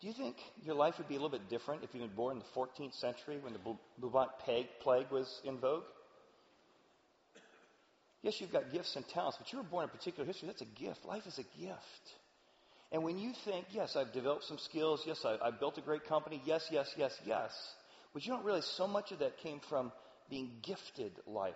[0.00, 2.36] Do you think your life would be a little bit different if you'd been born
[2.36, 3.60] in the 14th century when the
[3.98, 4.30] bubonic
[4.80, 5.84] plague was in vogue?
[8.22, 10.48] Yes, you've got gifts and talents, but you were born in a particular history.
[10.48, 11.04] That's a gift.
[11.04, 12.12] Life is a gift.
[12.92, 16.04] And when you think, yes, I've developed some skills, yes, I, have built a great
[16.04, 17.52] company, yes, yes, yes, yes,
[18.12, 19.92] but you don't realize so much of that came from
[20.30, 21.54] being gifted life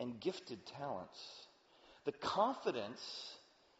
[0.00, 1.18] and gifted talents.
[2.04, 3.00] The confidence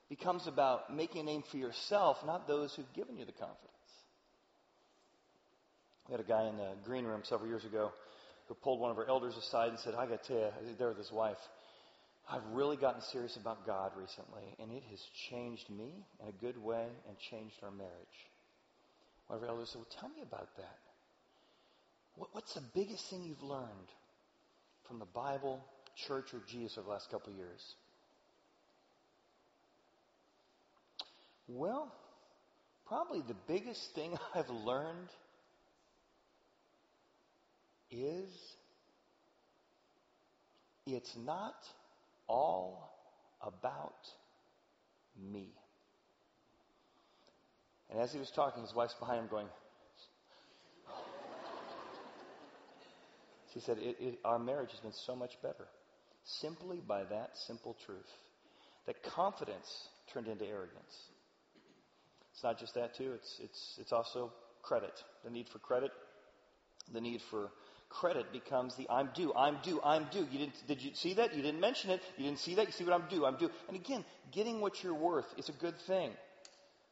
[0.09, 3.82] becomes about making a name for yourself, not those who've given you the confidence.
[6.13, 7.91] We had a guy in the green room several years ago
[8.47, 10.89] who pulled one of our elders aside and said, I got to tell you, there
[10.89, 11.39] with his wife,
[12.31, 16.63] I've really gotten serious about God recently, and it has changed me in a good
[16.63, 17.91] way and changed our marriage.
[19.29, 20.79] One of elders said, Well, tell me about that.
[22.17, 23.89] What, what's the biggest thing you've learned
[24.87, 25.65] from the Bible,
[26.07, 27.63] church, or Jesus over the last couple of years?
[31.49, 31.91] Well,
[32.87, 35.09] probably the biggest thing I've learned
[37.93, 38.29] is
[40.87, 41.55] it's not
[42.29, 42.91] all
[43.41, 43.95] about
[45.31, 45.49] me.
[47.91, 49.47] And as he was talking, his wife's behind him going,
[53.53, 55.67] She said, it, it, Our marriage has been so much better
[56.41, 58.09] simply by that simple truth.
[58.87, 59.67] That confidence
[60.13, 60.95] turned into arrogance.
[62.33, 64.93] It's not just that, too, it's, it's, it's also credit.
[65.25, 65.91] The need for credit,
[66.93, 67.51] the need for
[67.93, 70.27] credit becomes the I'm due, I'm due, I'm due.
[70.31, 71.35] You didn't, did you see that?
[71.35, 72.03] You didn't mention it.
[72.17, 72.67] You didn't see that.
[72.67, 73.51] You see what I'm due, I'm due.
[73.69, 76.11] And again, getting what you're worth is a good thing.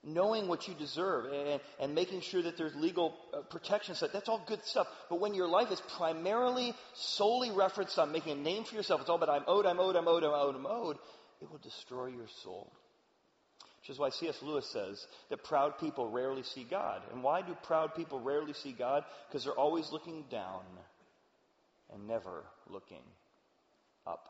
[0.03, 4.43] Knowing what you deserve and, and making sure that there's legal uh, protection that's all
[4.47, 4.87] good stuff.
[5.11, 9.11] But when your life is primarily, solely referenced on making a name for yourself, it's
[9.11, 10.97] all about I'm owed, I'm owed, I'm owed, I'm owed, I'm owed,
[11.43, 12.73] it will destroy your soul.
[13.81, 14.37] Which is why C.S.
[14.43, 17.01] Lewis says that proud people rarely see God.
[17.13, 19.05] And why do proud people rarely see God?
[19.29, 20.63] Because they're always looking down
[21.93, 23.03] and never looking
[24.07, 24.29] up.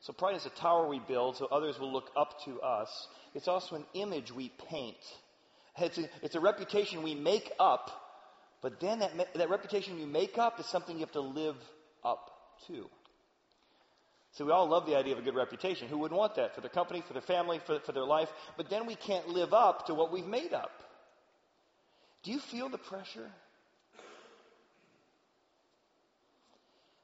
[0.00, 2.88] So pride is a tower we build so others will look up to us.
[3.34, 4.96] It's also an image we paint.
[5.78, 7.90] It's a, it's a reputation we make up,
[8.62, 11.56] but then that, that reputation you make up is something you have to live
[12.04, 12.30] up
[12.66, 12.86] to.
[14.32, 15.88] So we all love the idea of a good reputation.
[15.88, 18.28] Who wouldn't want that for their company, for their family, for, for their life?
[18.56, 20.70] But then we can't live up to what we've made up.
[22.22, 23.28] Do you feel the pressure?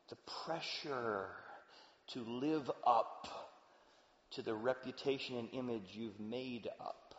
[0.09, 1.27] The pressure
[2.13, 3.27] to live up
[4.33, 7.15] to the reputation and image you've made up.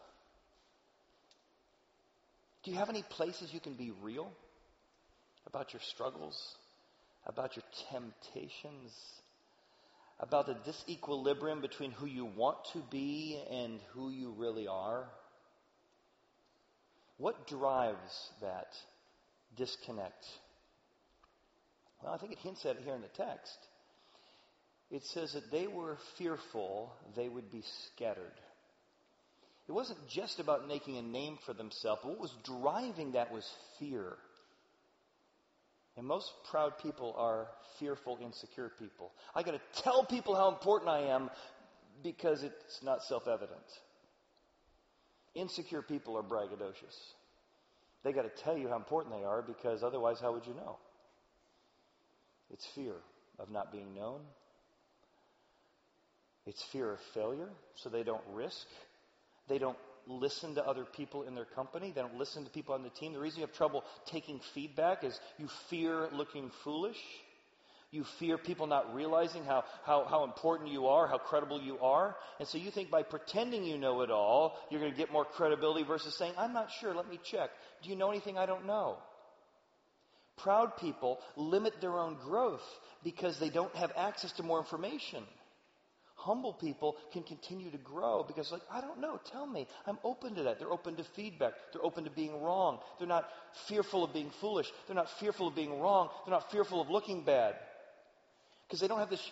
[2.63, 4.32] Do you have any places you can be real
[5.46, 6.38] about your struggles,
[7.26, 8.91] about your temptations,
[10.19, 15.06] about the disequilibrium between who you want to be and who you really are?
[17.17, 18.67] What drives that
[19.56, 20.25] disconnect?
[22.01, 23.58] Well, I think it hints at it here in the text.
[24.89, 28.32] It says that they were fearful they would be scattered.
[29.67, 32.01] It wasn't just about making a name for themselves.
[32.03, 33.45] but What was driving that was
[33.80, 34.13] fear.
[35.98, 37.48] And most proud people are
[37.80, 39.12] fearful, insecure people.
[39.34, 41.32] I got to tell people how important I am
[42.04, 43.60] because it's not self evident.
[45.34, 46.96] Insecure people are braggadocious.
[48.04, 50.78] They got to tell you how important they are because otherwise, how would you know?
[52.52, 52.94] It's fear
[53.40, 54.22] of not being known.
[56.46, 58.68] It's fear of failure, so they don't risk.
[59.50, 61.91] They don't listen to other people in their company.
[61.93, 63.13] They don't listen to people on the team.
[63.13, 66.98] The reason you have trouble taking feedback is you fear looking foolish.
[67.89, 72.17] You fear people not realizing how, how, how important you are, how credible you are.
[72.39, 75.24] And so you think by pretending you know it all, you're going to get more
[75.24, 77.50] credibility versus saying, I'm not sure, let me check.
[77.84, 78.98] Do you know anything I don't know?
[80.36, 82.62] Proud people limit their own growth
[83.04, 85.24] because they don't have access to more information.
[86.17, 89.67] Humble people can continue to grow because, like, I don't know, tell me.
[89.86, 90.58] I'm open to that.
[90.58, 91.53] They're open to feedback.
[91.71, 92.80] They're open to being wrong.
[92.97, 93.30] They're not
[93.67, 94.71] fearful of being foolish.
[94.88, 96.10] They're not fearful of being wrong.
[96.25, 97.56] They're not fearful of looking bad.
[98.67, 99.32] Because they don't have this,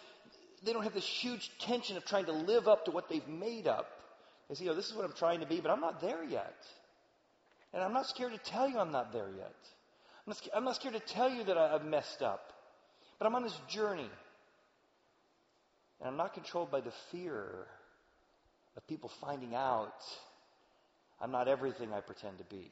[0.64, 3.68] they don't have this huge tension of trying to live up to what they've made
[3.68, 3.88] up.
[4.48, 6.24] They say, you know, this is what I'm trying to be, but I'm not there
[6.24, 6.56] yet.
[7.74, 9.56] And I'm not scared to tell you I'm not there yet.
[10.28, 12.54] I'm not, I'm not scared to tell you that I've messed up.
[13.18, 14.10] But I'm on this journey.
[16.00, 17.68] And I'm not controlled by the fear
[18.76, 19.94] of people finding out
[21.22, 22.72] I'm not everything I pretend to be.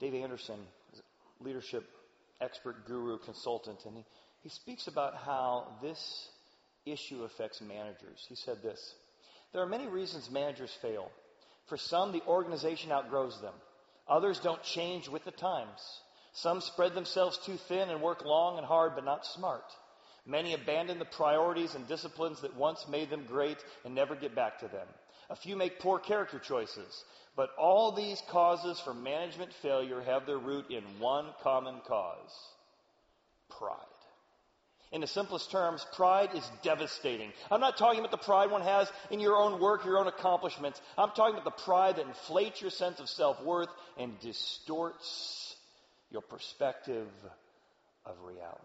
[0.00, 0.58] Dave Anderson,
[1.40, 1.84] leadership
[2.40, 4.04] expert, guru, consultant, and he,
[4.42, 6.28] he speaks about how this
[6.84, 8.24] issue affects managers.
[8.28, 8.94] He said this
[9.52, 11.10] There are many reasons managers fail.
[11.68, 13.54] For some, the organization outgrows them.
[14.08, 15.80] Others don't change with the times.
[16.36, 19.64] Some spread themselves too thin and work long and hard, but not smart.
[20.26, 24.58] Many abandon the priorities and disciplines that once made them great and never get back
[24.58, 24.86] to them.
[25.30, 27.04] A few make poor character choices.
[27.36, 32.34] But all these causes for management failure have their root in one common cause
[33.58, 33.78] pride.
[34.92, 37.32] In the simplest terms, pride is devastating.
[37.50, 40.82] I'm not talking about the pride one has in your own work, your own accomplishments.
[40.98, 45.45] I'm talking about the pride that inflates your sense of self worth and distorts
[46.10, 47.08] your perspective
[48.04, 48.62] of reality.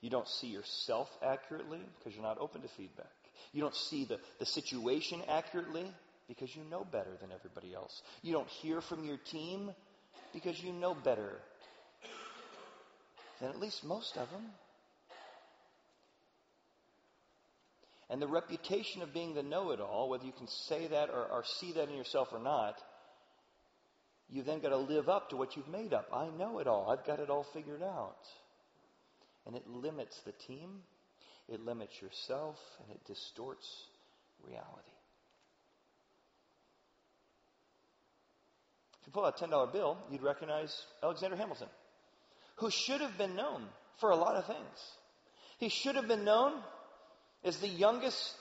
[0.00, 3.06] You don't see yourself accurately because you're not open to feedback.
[3.52, 5.86] You don't see the, the situation accurately
[6.28, 8.02] because you know better than everybody else.
[8.22, 9.70] You don't hear from your team
[10.32, 11.38] because you know better
[13.40, 14.42] than at least most of them.
[18.10, 21.24] And the reputation of being the know it all, whether you can say that or,
[21.32, 22.74] or, see that in yourself or not,
[24.32, 26.08] you then got to live up to what you've made up.
[26.12, 26.90] I know it all.
[26.90, 28.26] I've got it all figured out.
[29.46, 30.80] And it limits the team,
[31.48, 33.68] it limits yourself, and it distorts
[34.44, 34.68] reality.
[39.00, 41.68] If you pull out a $10 bill, you'd recognize Alexander Hamilton
[42.56, 43.64] who should have been known
[43.98, 44.78] for a lot of things.
[45.58, 46.52] He should have been known
[47.44, 48.34] as the youngest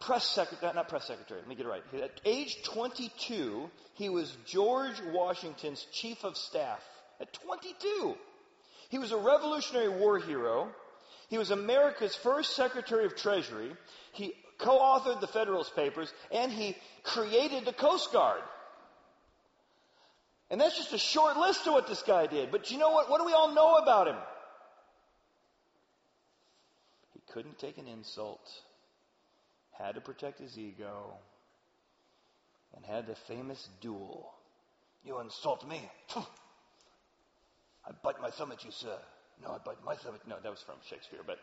[0.00, 1.82] press secretary, not press secretary, let me get it right.
[2.02, 6.82] At age 22, he was George Washington's chief of staff.
[7.20, 8.14] At 22.
[8.90, 10.68] He was a Revolutionary War hero.
[11.28, 13.72] He was America's first Secretary of Treasury.
[14.12, 18.40] He co-authored the Federalist Papers, and he created the Coast Guard.
[20.50, 22.50] And that's just a short list of what this guy did.
[22.50, 23.10] But you know what?
[23.10, 24.16] What do we all know about him?
[27.12, 28.40] He couldn't take an insult,
[29.78, 31.14] had to protect his ego,
[32.74, 34.32] and had the famous duel.
[35.04, 35.80] You insult me?
[36.16, 38.98] I bite my thumb at you, sir.
[39.42, 41.38] No, I bite my thumb at No, that was from Shakespeare, but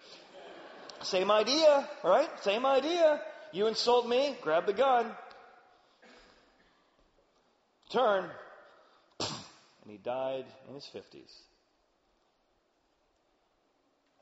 [1.02, 2.30] same idea, right?
[2.41, 3.21] Same idea.
[3.52, 5.12] You insult me, grab the gun.
[7.89, 8.30] Turn,
[9.19, 11.32] and he died in his 50s.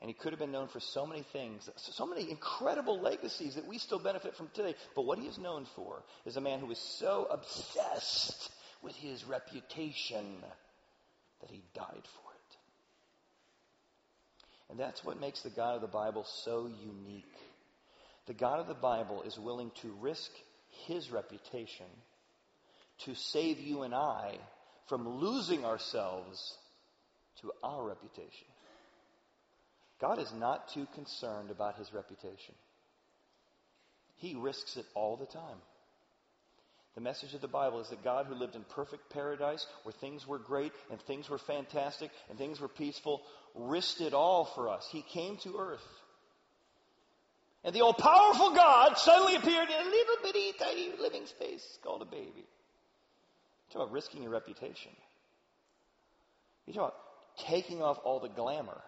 [0.04, 3.66] And he could have been known for so many things, so many incredible legacies that
[3.66, 4.74] we still benefit from today.
[4.94, 8.50] But what he is known for is a man who was so obsessed
[8.82, 10.42] with his reputation
[11.40, 12.56] that he died for it.
[14.68, 17.24] And that's what makes the God of the Bible so unique.
[18.26, 20.30] The God of the Bible is willing to risk
[20.86, 21.86] his reputation
[23.06, 24.36] to save you and I
[24.86, 26.58] from losing ourselves
[27.40, 28.48] to our reputation.
[30.04, 32.54] God is not too concerned about his reputation.
[34.16, 35.56] He risks it all the time.
[36.94, 40.26] The message of the Bible is that God, who lived in perfect paradise, where things
[40.26, 43.22] were great and things were fantastic and things were peaceful,
[43.54, 44.86] risked it all for us.
[44.92, 45.88] He came to earth.
[47.64, 52.02] And the all powerful God suddenly appeared in a little bitty, tiny living space called
[52.02, 52.44] a baby.
[53.72, 54.92] Talk about risking your reputation.
[56.66, 58.82] You talk about taking off all the glamour.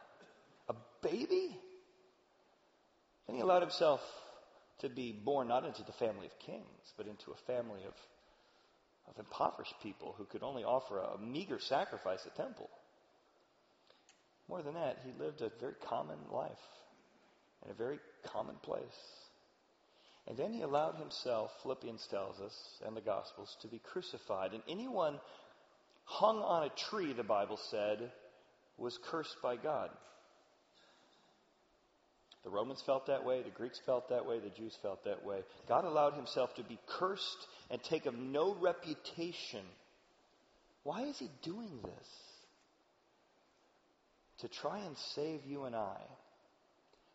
[1.03, 1.59] Baby?
[3.27, 4.01] And he allowed himself
[4.81, 7.95] to be born not into the family of kings, but into a family of,
[9.09, 12.71] of impoverished people who could only offer a, a meager sacrifice at temple.
[14.49, 16.53] More than that, he lived a very common life
[17.65, 17.99] in a very
[18.33, 18.85] common place.
[20.29, 22.55] And then he allowed himself, Philippians tells us,
[22.85, 24.53] and the Gospels, to be crucified.
[24.53, 25.21] And anyone
[26.05, 28.11] hung on a tree, the Bible said,
[28.77, 29.91] was cursed by God.
[32.47, 35.41] The Romans felt that way, the Greeks felt that way, the Jews felt that way.
[35.69, 39.65] God allowed himself to be cursed and take of no reputation.
[40.85, 42.09] Why is he doing this?
[44.43, 45.97] To try and save you and I,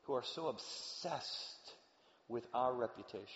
[0.01, 1.75] who are so obsessed
[2.27, 3.29] with our reputations.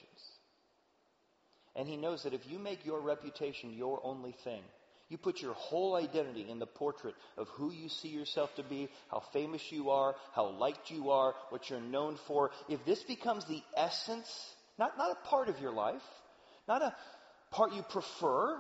[1.78, 4.64] And he knows that if you make your reputation your only thing,
[5.10, 8.90] you put your whole identity in the portrait of who you see yourself to be,
[9.10, 12.52] how famous you are, how liked you are, what you're known for.
[12.70, 14.28] If this becomes the essence,
[14.80, 16.02] not, not a part of your life,
[16.68, 16.96] not a
[17.52, 18.60] part you prefer,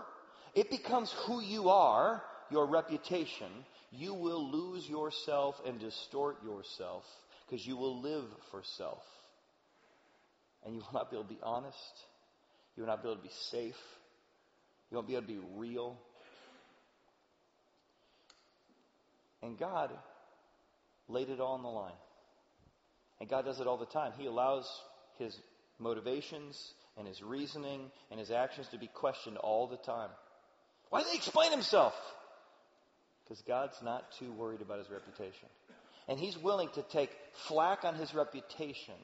[0.53, 2.21] it becomes who you are,
[2.51, 3.51] your reputation,
[3.91, 7.03] you will lose yourself and distort yourself
[7.47, 9.01] because you will live for self
[10.65, 11.75] and you will not be able to be honest.
[12.75, 13.75] You will not be able to be safe.
[14.89, 15.97] You won't be able to be real.
[19.45, 19.91] And God
[21.07, 21.93] laid it all on the line.
[23.19, 24.11] And God does it all the time.
[24.17, 24.67] He allows
[25.19, 25.37] his
[25.77, 30.09] motivations and his reasoning and his actions to be questioned all the time.
[30.89, 31.93] Why did he explain himself?
[33.23, 35.47] Because God's not too worried about his reputation.
[36.07, 37.11] And he's willing to take
[37.47, 38.95] flack on his reputation,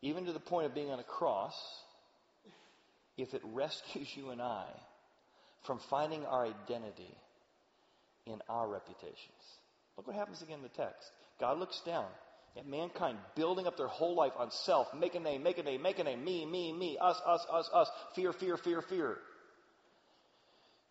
[0.00, 1.54] even to the point of being on a cross,
[3.16, 4.66] if it rescues you and I
[5.64, 7.16] from finding our identity
[8.26, 9.16] in our reputations.
[9.96, 11.10] Look what happens again in the text.
[11.40, 12.06] God looks down
[12.56, 15.82] at mankind building up their whole life on self, make a name, make a name,
[15.82, 19.18] make a name, me, me, me, us, us, us, us, fear, fear, fear, fear.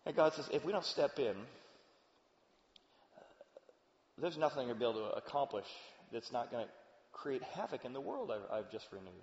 [0.06, 1.34] And God says, if we don't step in,
[3.16, 3.22] uh,
[4.18, 5.64] there's nothing I'm going to be able to accomplish
[6.12, 6.72] that's not going to
[7.12, 9.14] create havoc in the world I've, I've just renewed.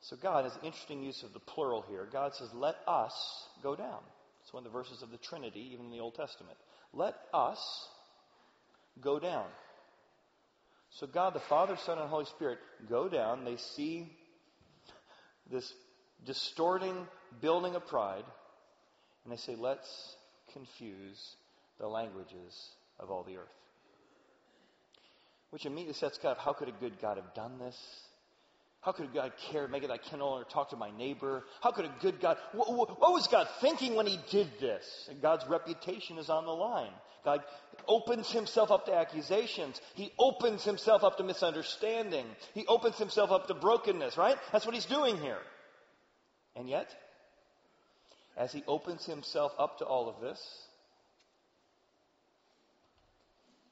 [0.00, 2.08] So God has an interesting use of the plural here.
[2.10, 3.12] God says, let us
[3.62, 4.00] go down.
[4.42, 6.56] It's one of the verses of the Trinity, even in the Old Testament.
[6.92, 7.58] Let us
[9.00, 9.46] go down.
[10.90, 13.44] So God, the Father, Son, and Holy Spirit go down.
[13.44, 14.12] They see
[15.50, 15.72] this
[16.26, 17.06] distorting
[17.40, 18.24] building of pride,
[19.24, 19.88] and they say, let's
[20.52, 21.36] confuse
[21.78, 22.68] the languages
[22.98, 23.48] of all the earth.
[25.50, 26.38] Which immediately sets God up.
[26.38, 27.76] How could a good God have done this?
[28.82, 31.44] How could God care, make it I can longer talk to my neighbor?
[31.60, 35.08] How could a good God, what, what, was God thinking when he did this?
[35.08, 36.90] And God's reputation is on the line.
[37.24, 37.44] God
[37.86, 39.80] opens himself up to accusations.
[39.94, 42.26] He opens himself up to misunderstanding.
[42.54, 44.36] He opens himself up to brokenness, right?
[44.50, 45.38] That's what he's doing here.
[46.56, 46.92] And yet,
[48.36, 50.40] as he opens himself up to all of this,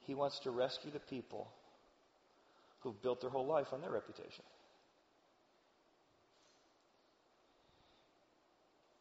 [0.07, 1.51] he wants to rescue the people
[2.81, 4.45] who've built their whole life on their reputation.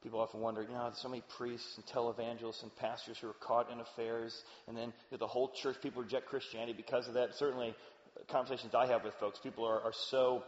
[0.01, 3.33] People often wonder, you know, there's so many priests and televangelists and pastors who are
[3.33, 7.15] caught in affairs, and then you know, the whole church, people reject Christianity because of
[7.15, 7.35] that.
[7.35, 7.75] Certainly,
[8.29, 10.43] conversations I have with folks, people are, are so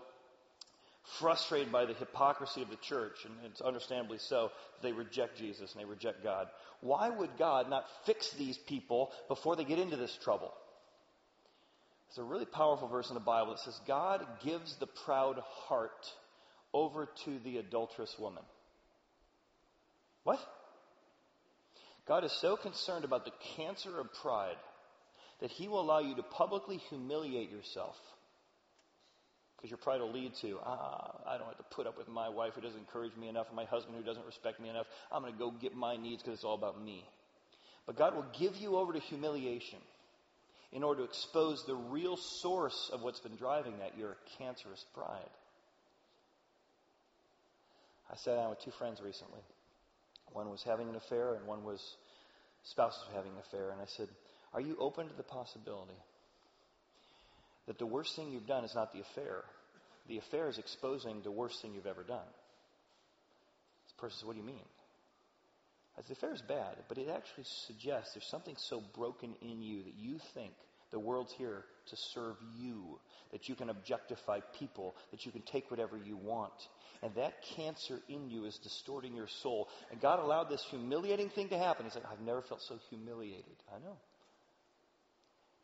[1.20, 5.82] frustrated by the hypocrisy of the church, and it's understandably so, they reject Jesus and
[5.82, 6.48] they reject God.
[6.80, 10.54] Why would God not fix these people before they get into this trouble?
[12.08, 16.12] There's a really powerful verse in the Bible that says, God gives the proud heart
[16.74, 18.44] over to the adulterous woman.
[20.24, 20.40] What?
[22.08, 24.58] God is so concerned about the cancer of pride
[25.40, 27.98] that he will allow you to publicly humiliate yourself.
[29.56, 32.30] Because your pride will lead to, ah, I don't have to put up with my
[32.30, 34.88] wife who doesn't encourage me enough, or my husband who doesn't respect me enough.
[35.12, 37.06] I'm going to go get my needs because it's all about me.
[37.86, 39.80] But God will give you over to humiliation
[40.72, 45.30] in order to expose the real source of what's been driving that, your cancerous pride.
[48.12, 49.42] I sat down with two friends recently.
[50.34, 51.96] One was having an affair, and one was
[52.64, 53.72] spouses were having an affair.
[53.72, 54.08] And I said,
[54.54, 55.98] Are you open to the possibility
[57.68, 59.44] that the worst thing you've done is not the affair?
[60.08, 62.28] The affair is exposing the worst thing you've ever done.
[63.86, 64.66] This person said, What do you mean?
[65.98, 69.62] I said, The affair is bad, but it actually suggests there's something so broken in
[69.62, 70.54] you that you think
[70.92, 73.00] the world's here to serve you,
[73.32, 76.54] that you can objectify people, that you can take whatever you want.
[77.04, 79.68] And that cancer in you is distorting your soul.
[79.92, 81.86] And God allowed this humiliating thing to happen.
[81.86, 83.56] He's like, I've never felt so humiliated.
[83.74, 83.98] I know.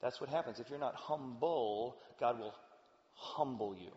[0.02, 0.60] That's what happens.
[0.60, 2.54] If you're not humble, God will
[3.14, 3.92] humble you.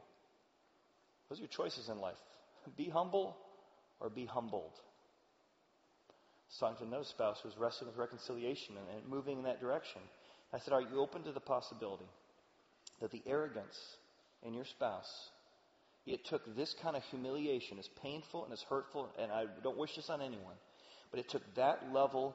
[1.28, 2.16] Those are your choices in life.
[2.76, 3.36] Be humble
[4.00, 4.72] or be humbled.
[4.74, 9.44] I was talking to another spouse who was wrestling with reconciliation and, and moving in
[9.44, 10.02] that direction.
[10.52, 12.08] I said, Are you open to the possibility
[13.00, 13.78] that the arrogance
[14.42, 15.30] in your spouse
[16.06, 19.94] it took this kind of humiliation, as painful and as hurtful, and I don't wish
[19.96, 20.54] this on anyone,
[21.10, 22.34] but it took that level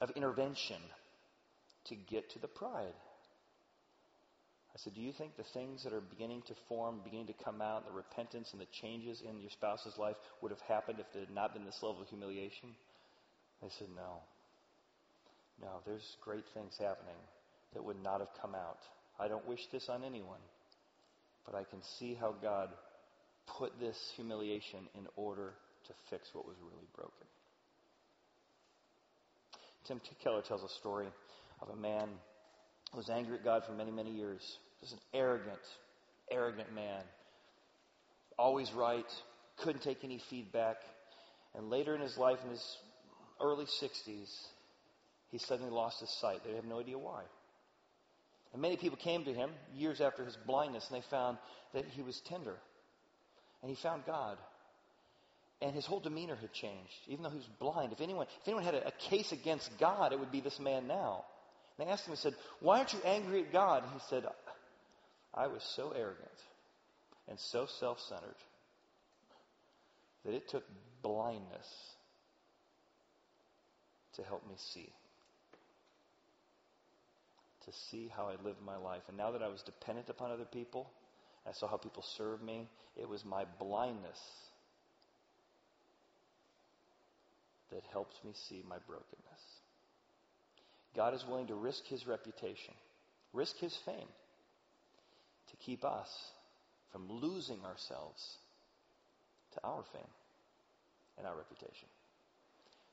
[0.00, 0.80] of intervention
[1.86, 2.94] to get to the pride.
[4.74, 7.62] I said, Do you think the things that are beginning to form, beginning to come
[7.62, 11.24] out, the repentance and the changes in your spouse's life would have happened if there
[11.24, 12.70] had not been this level of humiliation?
[13.62, 14.20] They said, No.
[15.60, 17.16] No, there's great things happening
[17.74, 18.78] that would not have come out.
[19.18, 20.40] I don't wish this on anyone.
[21.44, 22.68] But I can see how God
[23.58, 25.54] put this humiliation in order
[25.86, 27.26] to fix what was really broken.
[29.86, 31.06] Tim Keller tells a story
[31.62, 32.08] of a man
[32.92, 34.42] who was angry at God for many, many years.
[34.80, 35.58] Just an arrogant,
[36.30, 37.02] arrogant man.
[38.38, 39.06] Always right,
[39.56, 40.76] couldn't take any feedback.
[41.54, 42.76] And later in his life, in his
[43.40, 44.28] early 60s,
[45.30, 46.40] he suddenly lost his sight.
[46.44, 47.22] They have no idea why.
[48.52, 51.38] And many people came to him years after his blindness and they found
[51.74, 52.56] that he was tender.
[53.62, 54.38] And he found God.
[55.60, 57.92] And his whole demeanor had changed, even though he was blind.
[57.92, 60.86] If anyone, if anyone had a, a case against God, it would be this man
[60.86, 61.24] now.
[61.78, 63.82] They asked him, and said, Why aren't you angry at God?
[63.82, 64.24] And he said,
[65.34, 66.28] I was so arrogant
[67.28, 68.34] and so self centered
[70.24, 70.64] that it took
[71.02, 71.66] blindness
[74.14, 74.92] to help me see.
[77.68, 79.02] To see how I lived my life.
[79.08, 80.90] And now that I was dependent upon other people,
[81.46, 82.66] I saw how people served me,
[82.96, 84.18] it was my blindness
[87.70, 89.42] that helped me see my brokenness.
[90.96, 92.72] God is willing to risk his reputation,
[93.34, 94.08] risk his fame,
[95.50, 96.08] to keep us
[96.90, 98.38] from losing ourselves
[99.52, 100.10] to our fame
[101.18, 101.88] and our reputation.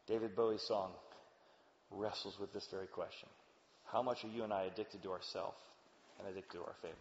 [0.05, 0.91] David Bowie's song
[1.91, 3.30] wrestles with this very question.
[3.91, 5.55] How much are you and I addicted to ourself
[6.19, 6.91] and addicted to our fame?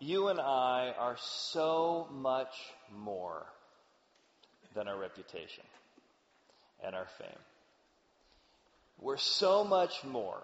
[0.00, 2.54] You and I are so much
[2.94, 3.46] more
[4.74, 5.64] than our reputation
[6.84, 7.38] and our fame.
[8.98, 10.42] We're so much more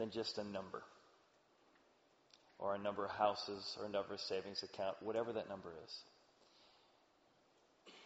[0.00, 0.82] than just a number
[2.58, 5.94] or a number of houses or a number of savings account, whatever that number is.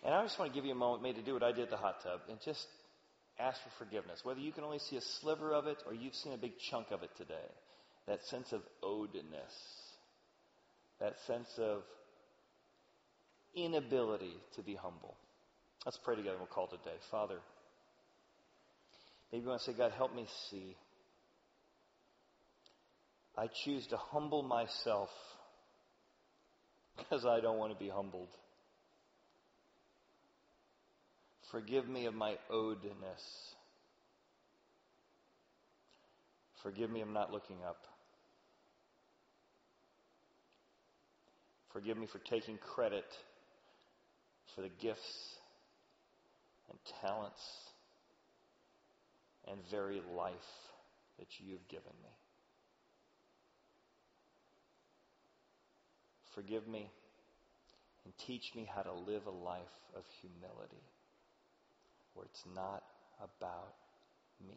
[0.04, 1.62] And I just want to give you a moment maybe to do what I did
[1.62, 2.66] at the hot tub and just
[3.38, 4.20] ask for forgiveness.
[4.24, 6.88] Whether you can only see a sliver of it or you've seen a big chunk
[6.90, 7.48] of it today.
[8.08, 9.54] That sense of owedness.
[10.98, 11.82] That sense of
[13.54, 15.14] inability to be humble.
[15.86, 16.96] Let's pray together and we'll call today.
[17.12, 17.38] Father,
[19.30, 20.76] maybe you want to say, God, help me see.
[23.36, 25.08] I choose to humble myself
[26.96, 28.28] because I don't want to be humbled.
[31.50, 33.22] Forgive me of my owedness.
[36.62, 37.78] Forgive me of not looking up.
[41.72, 43.04] Forgive me for taking credit
[44.54, 45.34] for the gifts
[46.70, 47.40] and talents
[49.48, 50.32] and very life
[51.18, 52.10] that you've given me.
[56.34, 56.90] Forgive me
[58.04, 59.62] and teach me how to live a life
[59.96, 60.82] of humility
[62.14, 62.82] where it's not
[63.22, 63.74] about
[64.46, 64.56] me.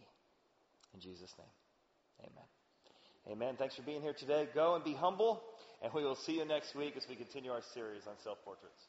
[0.94, 2.48] In Jesus' name, amen.
[3.32, 3.56] Amen.
[3.58, 4.48] Thanks for being here today.
[4.54, 5.42] Go and be humble,
[5.82, 8.82] and we will see you next week as we continue our series on self portraits.